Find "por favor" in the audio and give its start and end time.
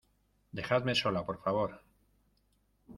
1.27-1.79